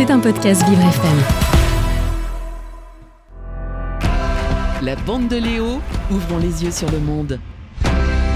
C'est 0.00 0.10
un 0.10 0.18
podcast 0.18 0.66
Vivre 0.66 0.80
FM. 0.80 1.18
La 4.82 4.96
bande 4.96 5.28
de 5.28 5.36
Léo, 5.36 5.82
ouvrons 6.10 6.38
les 6.38 6.64
yeux 6.64 6.70
sur 6.70 6.90
le 6.90 6.98
monde. 6.98 7.38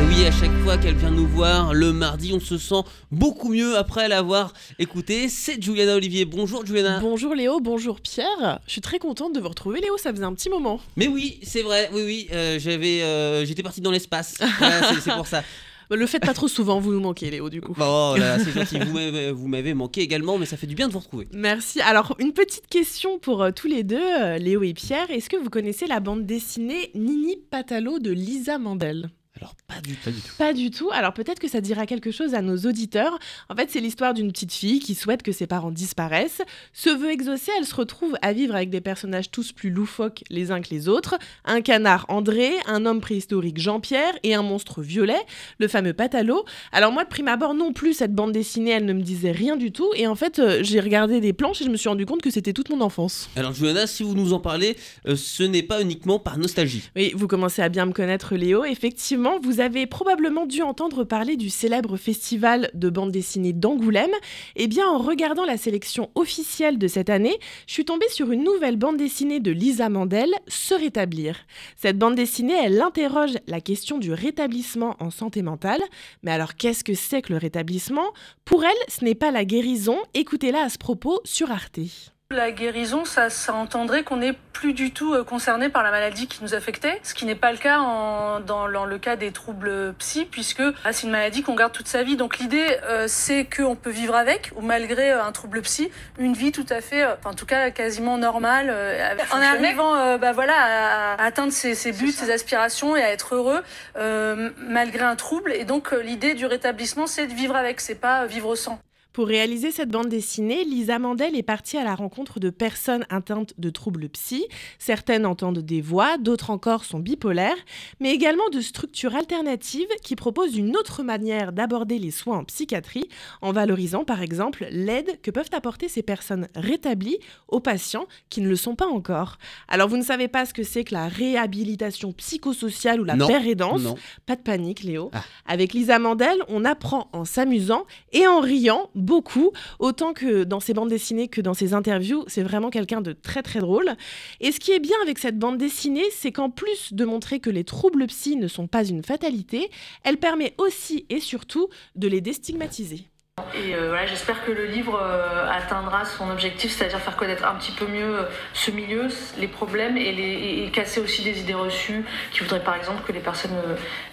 Oui, 0.07 0.27
à 0.27 0.31
chaque 0.31 0.53
fois 0.63 0.77
qu'elle 0.77 0.97
vient 0.97 1.11
nous 1.11 1.27
voir, 1.27 1.73
le 1.73 1.95
mardi, 1.95 2.35
on 2.35 2.39
se 2.41 2.59
sent 2.59 2.83
beaucoup 3.11 3.49
mieux 3.49 3.79
après 3.79 4.09
l'avoir 4.09 4.53
écouté. 4.79 5.31
C'est 5.31 5.63
Juliana 5.63 5.97
Olivier. 5.97 6.27
Bonjour 6.27 6.67
Juliana. 6.67 6.99
Bonjour 7.01 7.35
Léo, 7.35 7.61
bonjour 7.61 8.03
Pierre. 8.03 8.61
Je 8.67 8.73
suis 8.73 8.83
très 8.83 8.99
contente 8.99 9.35
de 9.35 9.41
vous 9.41 9.49
retrouver 9.49 9.81
Léo, 9.81 9.97
ça 9.97 10.13
faisait 10.13 10.25
un 10.25 10.35
petit 10.35 10.51
moment. 10.51 10.81
Mais 10.97 11.09
oui, 11.09 11.41
c'est 11.45 11.63
vrai, 11.63 11.89
oui, 11.95 12.03
oui, 12.05 12.29
euh, 12.35 12.59
j'avais, 12.59 13.01
euh, 13.01 13.47
j'étais 13.47 13.63
parti 13.63 13.81
dans 13.81 13.91
l'espace. 13.91 14.35
Voilà, 14.59 14.93
c'est 15.01 15.15
pour 15.15 15.27
ça. 15.27 15.43
Le 15.95 16.07
faites 16.07 16.25
pas 16.25 16.35
trop 16.35 16.49
souvent, 16.49 16.81
vous 16.81 16.93
nous 16.93 17.01
manquez 17.01 17.31
Léo 17.31 17.51
du 17.51 17.61
coup. 17.61 17.75
Oh 17.79 18.15
là, 18.19 18.37
là, 18.37 18.39
c'est 18.39 18.53
gentil. 18.53 18.79
Vous 18.79 18.93
m'avez, 18.93 19.33
vous 19.33 19.49
m'avez 19.49 19.75
manqué 19.75 20.01
également, 20.01 20.39
mais 20.39 20.47
ça 20.47 20.57
fait 20.57 20.67
du 20.67 20.75
bien 20.75 20.89
de 20.89 20.93
vous 20.93 20.99
retrouver. 20.99 21.29
Merci. 21.33 21.81
Alors, 21.81 22.15
une 22.19 22.33
petite 22.33 22.67
question 22.69 23.19
pour 23.19 23.43
euh, 23.43 23.51
tous 23.51 23.69
les 23.69 23.83
deux, 23.83 23.97
euh, 23.97 24.39
Léo 24.39 24.63
et 24.63 24.75
Pierre. 24.75 25.11
Est-ce 25.11 25.29
que 25.31 25.37
vous 25.37 25.51
connaissez 25.51 25.87
la 25.87 26.01
bande 26.01 26.27
dessinée 26.27 26.91
Nini 26.95 27.37
Patalo 27.51 27.99
de 27.99 28.11
Lisa 28.11 28.59
Mandel? 28.59 29.11
Alors, 29.37 29.57
pas 29.67 29.81
du 29.81 29.97
tout. 29.97 30.11
Pas 30.39 30.53
du 30.53 30.71
tout. 30.71 30.91
Alors 30.93 31.13
peut-être 31.13 31.41
que 31.41 31.49
ça 31.49 31.61
dira 31.61 31.87
quelque 31.87 32.13
chose 32.13 32.35
à 32.35 32.41
nos 32.41 32.57
auditeurs. 32.57 33.19
En 33.49 33.57
fait, 33.57 33.69
c'est 33.69 33.81
l'histoire 33.81 34.15
d'une 34.15 34.31
petite 34.31 34.53
fille 34.53 34.79
qui 34.79 34.95
souhaite 34.95 35.25
que 35.25 35.33
ses 35.33 35.49
parents 35.49 35.73
disparaissent. 35.73 36.41
Ce 36.73 36.89
vœu 36.89 37.11
exaucé, 37.11 37.51
elle 37.59 37.67
se 37.67 37.75
retrouve 37.75 38.17
à 38.23 38.33
vivre 38.33 38.55
avec 38.55 38.71
des 38.71 38.81
personnages 38.81 39.33
tous 39.33 39.51
plus 39.51 39.71
loufoques 39.71 40.23
les 40.31 40.53
uns 40.53 40.61
que 40.61 40.71
les 40.71 40.89
autres. 40.89 41.19
Un 41.45 41.63
canard 41.63 42.07
André, 42.09 42.53
un 42.67 42.87
homme 42.87 43.01
préhistorique 43.01 43.59
Jean-Pierre 43.59 44.13
et 44.23 44.35
un 44.35 44.43
monstre 44.43 44.83
violet, 44.83 45.21
le 45.59 45.67
fameux 45.67 45.95
Patalo. 45.95 46.45
Alors 46.71 46.93
moi, 46.93 47.03
de 47.03 47.09
prime 47.09 47.29
abord 47.29 47.55
non 47.55 47.73
plus, 47.73 47.95
cette 47.95 48.15
bande 48.15 48.31
dessinée, 48.31 48.71
elle 48.71 48.85
ne 48.85 48.93
me 48.93 49.03
disait 49.03 49.33
rien 49.33 49.57
du 49.57 49.73
tout. 49.73 49.91
Et 49.97 50.07
en 50.07 50.15
fait, 50.15 50.39
euh, 50.39 50.61
j'ai 50.63 50.79
regardé 50.79 51.21
des 51.21 51.33
planches 51.33 51.61
et 51.61 51.65
je 51.65 51.71
me 51.71 51.77
suis 51.77 51.89
rendu 51.89 52.07
compte 52.07 52.23
que 52.23 52.31
c'était 52.31 52.53
toute 52.53 52.71
mon 52.71 52.81
enfance. 52.81 53.29
Alors, 53.35 53.53
Juliana, 53.53 53.89
si 53.89 54.05
vous 54.05 54.15
nous 54.15 54.33
en 54.33 54.39
parlez, 54.39 54.77
euh, 55.09 55.17
ce 55.17 55.43
n'est 55.43 55.65
pas 55.65 55.83
uniquement 55.83 56.21
par 56.21 56.39
nostalgie. 56.39 56.89
Oui, 56.95 57.13
vous 57.17 57.27
commencez 57.27 57.63
à 57.63 57.69
bien 57.69 57.87
me 57.87 57.93
connaître, 57.93 58.37
Léo. 58.37 58.65
Effectivement, 58.65 59.24
vous 59.43 59.61
avez 59.61 59.87
probablement 59.87 60.47
dû 60.47 60.63
entendre 60.63 61.05
parler 61.05 61.37
du 61.37 61.49
célèbre 61.49 61.97
festival 61.97 62.71
de 62.75 62.91
bande 62.91 63.11
dessinée 63.11 63.53
d'Angoulême. 63.53 64.13
Eh 64.57 64.67
bien, 64.67 64.87
en 64.87 64.99
regardant 64.99 65.45
la 65.45 65.57
sélection 65.57 66.11
officielle 66.15 66.79
de 66.79 66.89
cette 66.89 67.11
année, 67.11 67.39
je 67.67 67.73
suis 67.73 67.85
tombée 67.85 68.09
sur 68.09 68.31
une 68.31 68.45
nouvelle 68.45 68.77
bande 68.77 68.97
dessinée 68.97 69.41
de 69.41 69.51
Lisa 69.51 69.89
Mandel, 69.89 70.31
Se 70.47 70.75
rétablir. 70.75 71.37
Cette 71.77 71.99
bande 71.99 72.15
dessinée, 72.15 72.55
elle 72.65 72.81
interroge 72.81 73.39
la 73.47 73.61
question 73.61 73.99
du 73.99 74.13
rétablissement 74.13 74.97
en 75.01 75.11
santé 75.11 75.43
mentale. 75.43 75.81
Mais 76.23 76.33
alors, 76.33 76.57
qu'est-ce 76.57 76.85
que 76.85 76.95
c'est 76.95 77.23
que 77.23 77.33
le 77.33 77.39
rétablissement? 77.39 78.13
Pour 78.45 78.65
elle, 78.65 78.71
ce 78.89 79.05
n'est 79.05 79.15
pas 79.15 79.31
la 79.31 79.45
guérison. 79.45 79.97
Écoutez-la 80.15 80.65
à 80.65 80.69
ce 80.69 80.79
propos 80.79 81.21
sur 81.25 81.51
Arte. 81.51 82.14
La 82.35 82.51
guérison, 82.51 83.05
ça, 83.05 83.31
ça 83.31 83.55
entendrait 83.55 84.03
qu'on 84.03 84.17
n'est 84.17 84.33
plus 84.53 84.73
du 84.73 84.93
tout 84.93 85.15
euh, 85.15 85.23
concerné 85.23 85.69
par 85.69 85.85
la 85.85 85.93
maladie 85.93 86.27
qui 86.27 86.43
nous 86.43 86.53
affectait, 86.55 86.99
ce 87.05 87.15
qui 87.15 87.27
n'est 87.27 87.37
pas 87.37 87.53
le 87.53 87.59
cas 87.59 87.79
en- 87.79 88.41
dans, 88.41 88.69
dans 88.69 88.85
le 88.87 88.99
cas 88.99 89.15
des 89.15 89.31
troubles 89.31 89.95
psy, 90.01 90.25
puisque 90.29 90.63
ah, 90.85 90.93
c'est 90.93 91.05
une 91.07 91.13
maladie 91.13 91.43
qu'on 91.43 91.55
garde 91.55 91.73
toute 91.73 91.87
sa 91.87 92.03
vie. 92.03 92.17
Donc 92.17 92.39
l'idée, 92.39 92.67
euh, 92.85 93.05
c'est 93.07 93.45
qu'on 93.45 93.77
peut 93.77 93.91
vivre 93.91 94.17
avec, 94.17 94.51
ou 94.57 94.63
malgré 94.63 95.13
euh, 95.13 95.23
un 95.25 95.31
trouble 95.31 95.63
psy, 95.63 95.91
une 96.19 96.33
vie 96.35 96.51
tout 96.51 96.67
à 96.71 96.81
fait, 96.81 97.05
euh, 97.05 97.15
en 97.25 97.35
tout 97.35 97.47
cas 97.47 97.71
quasiment 97.71 98.19
normale, 98.19 98.67
euh, 98.69 99.15
en 99.33 99.41
arrivant 99.41 100.19
bah, 100.19 100.33
voilà, 100.33 100.55
à, 100.57 101.15
à 101.15 101.25
atteindre 101.25 101.53
ses, 101.53 101.75
ses 101.77 101.93
buts, 101.93 102.11
ses 102.11 102.33
aspirations 102.33 102.97
et 102.97 103.03
à 103.03 103.11
être 103.11 103.37
heureux 103.37 103.63
euh, 103.97 104.51
malgré 104.59 105.05
un 105.05 105.17
trouble. 105.17 105.53
Et 105.53 105.65
donc 105.65 105.93
l'idée 105.93 106.35
du 106.35 106.47
rétablissement, 106.47 107.07
c'est 107.07 107.29
de 107.29 107.33
vivre 107.33 107.55
avec, 107.55 107.81
c'est 107.81 107.95
pas 107.95 108.27
vivre 108.27 108.57
sans. 108.57 108.81
Pour 109.15 109.29
réaliser 109.29 109.71
cette 109.71 109.91
bande 109.91 110.09
dessinée, 110.09 110.65
Lisa 110.65 110.99
Mandel 110.99 111.37
est 111.37 111.45
partie 111.45 111.77
à 111.77 111.85
la 111.85 111.95
rencontre 111.95 112.41
de 112.41 112.51
personnes 112.51 113.07
atteintes 113.11 113.55
de 113.59 113.71
troubles 113.71 114.09
psy. 114.09 114.45
Certaines 114.81 115.25
entendent 115.25 115.61
des 115.61 115.81
voix, 115.81 116.19
d'autres 116.19 116.51
encore 116.51 116.85
sont 116.85 116.99
bipolaires, 116.99 117.55
mais 118.01 118.13
également 118.13 118.49
de 118.53 118.61
structures 118.61 119.15
alternatives 119.15 119.87
qui 120.03 120.17
proposent 120.17 120.57
une 120.57 120.77
autre 120.77 121.05
manière 121.05 121.53
d'aborder 121.53 122.01
les 122.01 122.11
soins 122.11 122.39
en 122.39 122.45
psychiatrie, 122.45 123.09
en 123.41 123.53
valorisant 123.53 124.05
par 124.05 124.21
exemple 124.21 124.67
l'aide 124.73 125.21
que 125.23 125.31
peuvent 125.31 125.49
apporter 125.53 125.89
ces 125.89 126.03
personnes 126.03 126.49
rétablies 126.57 127.19
aux 127.47 127.61
patients 127.61 128.09
qui 128.31 128.41
ne 128.41 128.49
le 128.49 128.57
sont 128.57 128.75
pas 128.75 128.89
encore. 128.89 129.39
Alors 129.69 129.89
vous 129.89 129.97
ne 129.97 130.03
savez 130.03 130.27
pas 130.27 130.45
ce 130.45 130.53
que 130.53 130.65
c'est 130.65 130.83
que 130.83 130.93
la 130.95 131.07
réhabilitation 131.07 132.13
psychosociale 132.15 133.01
ou 133.01 133.05
la 133.05 133.15
Non. 133.15 133.29
pérédance? 133.29 133.81
Non. 133.81 133.95
pas 134.27 134.35
de 134.35 134.43
panique, 134.43 134.83
Léo. 134.83 135.11
Ah. 135.13 135.23
Avec 135.47 135.73
Lisa 135.73 136.01
Mandel, 136.01 136.37
on 136.49 136.65
apprend 136.65 137.09
en 137.13 137.25
s'amusant 137.25 137.85
et 138.13 138.27
en 138.27 138.41
riant 138.41 138.91
beaucoup, 139.05 139.53
autant 139.79 140.13
que 140.13 140.45
dans 140.45 140.61
ses 140.61 140.75
bandes 140.75 140.89
dessinées 140.89 141.29
que 141.29 141.41
dans 141.41 141.55
ses 141.55 141.75
interviews. 141.75 142.25
C'est 142.27 142.43
vraiment 142.43 142.71
quelqu'un 142.71 143.01
de 143.01 143.13
très 143.13 143.43
très 143.43 143.61
drôle. 143.61 143.95
Et 144.41 144.53
ce 144.53 144.61
qui 144.61 144.73
est 144.73 144.81
bien 144.81 144.97
avec 145.03 145.19
cette 145.19 145.39
bande 145.39 145.59
dessinée, 145.59 146.05
c'est 146.11 146.33
qu'en 146.33 146.51
plus 146.51 146.93
de 146.93 147.05
montrer 147.05 147.41
que 147.41 147.51
les 147.51 147.65
troubles 147.65 148.07
psy 148.07 148.37
ne 148.37 148.49
sont 148.49 148.67
pas 148.67 148.85
une 148.85 149.03
fatalité, 149.03 149.71
elle 150.03 150.17
permet 150.17 150.55
aussi 150.59 151.07
et 151.11 151.21
surtout 151.21 151.69
de 151.95 152.09
les 152.09 152.21
déstigmatiser. 152.21 153.09
Et 153.55 153.75
euh, 153.75 153.89
voilà, 153.89 154.07
j'espère 154.07 154.45
que 154.45 154.51
le 154.51 154.67
livre 154.67 155.01
euh, 155.01 155.49
atteindra 155.51 156.05
son 156.05 156.31
objectif, 156.31 156.73
c'est-à-dire 156.73 157.01
faire 157.01 157.17
connaître 157.17 157.45
un 157.45 157.55
petit 157.55 157.73
peu 157.73 157.87
mieux 157.87 158.19
euh, 158.19 158.23
ce 158.53 158.71
milieu, 158.71 159.09
les 159.39 159.49
problèmes 159.49 159.97
et, 159.97 160.13
les, 160.13 160.71
casser 160.73 161.01
aussi 161.01 161.23
des 161.23 161.41
idées 161.41 161.55
reçues 161.55 162.05
qui 162.33 162.41
voudraient 162.41 162.63
par 162.63 162.75
exemple 162.75 163.03
que 163.07 163.13
les 163.13 163.21
personnes 163.21 163.57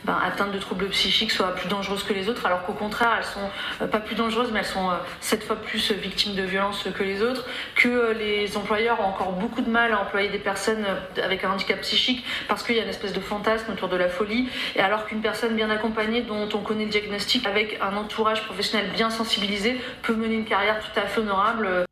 ben, 0.04 0.20
atteintes 0.24 0.52
de 0.52 0.60
troubles 0.60 0.90
psychiques 0.90 1.32
soient 1.32 1.56
plus 1.56 1.68
dangereuses 1.68 2.04
que 2.04 2.14
les 2.14 2.30
autres, 2.30 2.46
alors 2.46 2.64
qu'au 2.66 2.74
contraire, 2.74 3.16
elles 3.18 3.24
sont 3.24 3.88
pas 3.88 4.00
plus 4.00 4.14
dangereuses, 4.14 4.52
mais 4.52 4.60
elles 4.60 4.66
sont 4.66 4.92
sept 5.22 5.44
fois 5.44 5.56
plus 5.56 5.92
victimes 5.92 6.36
de 6.36 6.44
violences 6.44 6.88
que 6.96 7.04
les 7.04 7.24
autres, 7.24 7.46
que 7.76 8.12
les 8.12 8.58
employeurs 8.58 9.00
ont 9.00 9.06
encore 9.06 9.32
beaucoup 9.32 9.62
de 9.62 9.70
mal 9.72 9.92
à 9.92 10.02
employer 10.02 10.30
des 10.30 10.38
personnes 10.38 10.86
avec 11.24 11.44
un 11.44 11.52
handicap 11.52 11.82
psychique 11.82 12.24
parce 12.48 12.62
qu'il 12.62 12.76
y 12.76 12.80
a 12.80 12.84
une 12.84 12.90
espèce 12.90 13.14
de 13.14 13.20
fantasme 13.20 13.72
autour 13.72 13.90
de 13.90 13.98
la 13.98 14.10
folie, 14.10 14.50
et 14.76 14.82
alors 14.82 15.08
qu'une 15.08 15.22
personne 15.22 15.56
bien 15.56 15.72
accompagnée 15.72 16.22
dont 16.22 16.48
on 16.54 16.60
connaît 16.60 16.86
le 16.86 16.92
diagnostic 16.92 17.48
avec 17.48 17.80
un 17.82 17.96
entourage 17.98 18.44
professionnel 18.46 18.92
bien 18.94 19.10
sensibilisé 19.12 19.80
peut 20.02 20.16
mener 20.16 20.36
une 20.36 20.46
carrière 20.46 20.80
tout 20.80 21.00
à 21.00 21.04
fait 21.04 21.22
honorable. 21.22 21.86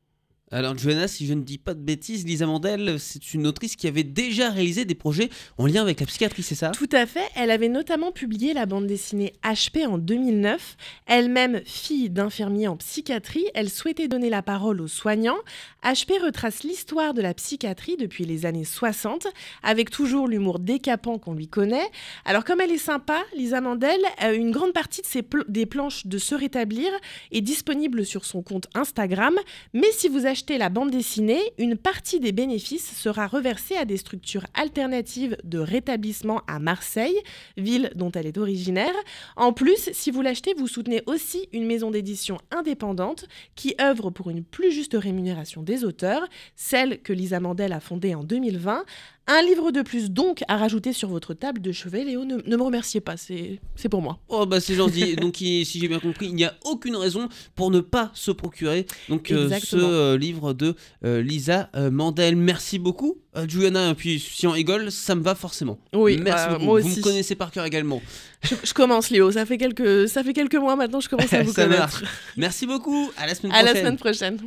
Alors, 0.52 0.76
Johanna, 0.76 1.08
si 1.08 1.28
je 1.28 1.36
ne 1.36 1.44
dis 1.44 1.60
pas 1.60 1.76
de 1.76 1.80
bêtises, 1.80 2.26
Lisa 2.26 2.48
Mandel, 2.48 3.00
c'est 3.00 3.36
une 3.36 3.46
autrice 3.46 3.76
qui 3.76 3.88
avait 3.88 4.04
déjà 4.04 4.50
réalisé 4.50 4.84
des 4.84 4.96
projets 4.96 5.30
en 5.60 5.68
lien 5.68 5.84
avec 5.84 6.00
la 6.00 6.08
psychiatrie, 6.08 6.42
c'est 6.42 6.56
ça? 6.56 6.72
Tout 6.72 6.90
à 6.92 7.06
fait. 7.06 7.28
Elle 7.36 7.52
avait 7.52 7.70
notamment 7.70 8.12
publié 8.12 8.54
la 8.54 8.66
bande 8.66 8.88
dessinée 8.88 9.34
HP 9.44 9.86
en 9.86 10.00
2009. 10.00 10.76
Elle-même 11.06 11.62
fille 11.66 12.10
d'infirmier 12.10 12.68
en 12.68 12.78
psychiatrie, 12.78 13.46
elle 13.54 13.70
souhaitait 13.70 14.08
donner 14.08 14.32
la 14.32 14.42
parole 14.42 14.82
aux 14.82 14.88
soignants. 14.88 15.38
HP 15.84 16.20
retrace 16.20 16.64
l'histoire 16.64 17.14
de 17.14 17.22
la 17.22 17.36
psychiatrie 17.36 17.96
depuis 17.96 18.26
les 18.26 18.48
années 18.48 18.66
60, 18.66 19.28
avec 19.62 19.92
toujours 19.92 20.28
l'humour 20.28 20.58
décapant 20.58 21.20
qu'on 21.20 21.34
lui 21.34 21.48
connaît. 21.48 21.88
Alors 22.26 22.44
comme 22.44 22.60
elle 22.60 22.72
est 22.72 22.80
sympa, 22.80 23.24
Lisa 23.36 23.62
Mandel, 23.62 24.00
euh, 24.24 24.34
une 24.34 24.50
grande 24.50 24.74
partie 24.74 25.02
de 25.02 25.06
ses 25.06 25.24
des 25.48 25.68
planches 25.68 26.08
de 26.08 26.18
Se 26.18 26.34
rétablir 26.34 26.90
est 27.32 27.42
disponible 27.42 28.04
sur 28.04 28.26
son 28.26 28.42
compte 28.42 28.68
Instagram. 28.74 29.36
Mais 29.74 29.92
si 29.92 30.10
vous 30.10 30.26
achetez 30.26 30.39
la 30.48 30.70
bande 30.70 30.92
dessinée, 30.92 31.42
une 31.58 31.76
partie 31.76 32.20
des 32.20 32.32
bénéfices 32.32 32.96
sera 32.96 33.28
reversée 33.28 33.76
à 33.76 33.86
des 33.86 33.98
structures 33.98 34.46
alternatives 34.54 35.38
de 35.44 35.60
rétablissement 35.60 36.42
à 36.48 36.60
Marseille, 36.60 37.18
ville 37.58 37.92
dont 37.96 38.12
elle 38.12 38.28
est 38.28 38.38
originaire. 38.38 38.94
En 39.36 39.54
plus, 39.54 39.90
si 39.92 40.12
vous 40.12 40.22
l'achetez, 40.22 40.54
vous 40.56 40.68
soutenez 40.68 41.04
aussi 41.06 41.50
une 41.52 41.66
maison 41.66 41.92
d'édition 41.92 42.40
indépendante 42.52 43.26
qui 43.56 43.76
œuvre 43.82 44.10
pour 44.10 44.30
une 44.30 44.44
plus 44.44 44.72
juste 44.72 44.96
rémunération 45.00 45.62
des 45.62 45.84
auteurs, 45.84 46.28
celle 46.56 47.02
que 47.02 47.14
Lisa 47.14 47.40
Mandel 47.40 47.74
a 47.74 47.80
fondée 47.80 48.16
en 48.16 48.24
2020. 48.24 48.86
Un 49.32 49.44
livre 49.44 49.70
de 49.72 49.84
plus 49.84 50.10
donc 50.10 50.42
à 50.48 50.58
rajouter 50.58 50.92
sur 50.92 51.08
votre 51.08 51.36
table 51.36 51.62
de 51.62 51.72
chevet. 51.72 52.04
Léo, 52.04 52.26
ne, 52.26 52.38
ne 52.44 52.58
me 52.58 52.64
remerciez 52.64 53.00
pas, 53.00 53.16
c'est 53.16 53.60
pour 53.92 54.02
moi. 54.02 54.18
Oh 54.28 54.48
bah 54.48 54.60
c'est 54.60 54.74
gentil. 54.74 55.16
donc 55.22 55.40
il- 55.40 55.66
si 55.68 55.80
j'ai 55.80 55.88
bien 55.88 56.00
compris, 56.00 56.26
il 56.26 56.34
n'y 56.36 56.46
a 56.46 56.56
aucune 56.66 56.96
raison 56.96 57.30
pour 57.54 57.70
ne 57.70 57.80
pas 57.80 58.10
se 58.16 58.32
procurer 58.32 58.88
donc 59.08 59.30
euh, 59.32 59.48
ce 59.64 59.76
euh, 59.78 60.18
livre 60.18 60.54
de 60.54 60.74
euh, 61.06 61.22
Lisa 61.22 61.70
euh, 61.76 61.92
Mandel. 61.92 62.36
Merci 62.38 62.80
beaucoup, 62.80 63.18
euh, 63.38 63.48
Juliana. 63.48 63.92
Et 63.92 63.94
puis 63.94 64.20
si 64.20 64.48
on 64.48 64.52
rigole, 64.52 64.92
ça 64.92 65.14
me 65.14 65.22
va 65.22 65.36
forcément. 65.36 65.78
Oui, 65.94 66.18
Merci 66.18 66.46
bah, 66.48 66.54
beaucoup. 66.54 66.66
moi 66.66 66.80
Vous 66.82 66.88
aussi. 66.88 66.98
me 66.98 67.04
connaissez 67.04 67.36
par 67.36 67.52
cœur 67.52 67.66
également. 67.66 68.02
Je, 68.42 68.56
je 68.64 68.74
commence, 68.74 69.12
Léo. 69.12 69.32
Ça 69.32 69.46
fait 69.46 69.60
quelques, 69.60 70.10
ça 70.10 70.24
fait 70.24 70.34
quelques 70.34 70.56
mois 70.56 70.76
maintenant, 70.76 71.02
je 71.02 71.10
commence 71.10 71.32
à 71.34 71.44
vous 71.44 71.54
Ça 71.54 71.66
connaître. 71.66 71.82
marche. 71.82 72.04
Merci 72.36 72.66
beaucoup. 72.66 73.12
À 73.16 73.28
la 73.28 73.36
semaine 73.36 73.52
À 73.52 73.58
la 73.62 73.74
prochaine. 73.74 73.84
semaine 73.86 73.98
prochaine. 73.98 74.38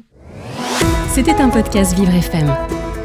C'était 1.14 1.34
un 1.40 1.50
podcast 1.50 1.94
Vivre 1.94 2.12
FM. 2.14 2.81